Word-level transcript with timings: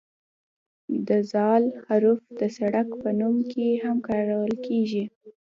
د 1.07 1.09
"ذ" 1.31 1.35
حرف 1.85 2.19
د 2.39 2.41
سړک 2.57 2.87
په 3.01 3.09
نوم 3.19 3.37
کې 3.51 3.67
هم 3.83 3.97
کارول 4.09 4.53
کیږي. 4.65 5.03